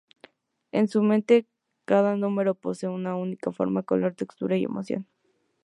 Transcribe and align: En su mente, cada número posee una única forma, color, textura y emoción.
En 0.71 0.87
su 0.87 1.03
mente, 1.03 1.45
cada 1.85 2.15
número 2.15 2.55
posee 2.55 2.89
una 2.89 3.15
única 3.15 3.51
forma, 3.51 3.83
color, 3.83 4.15
textura 4.15 4.57
y 4.57 4.63
emoción. 4.63 5.05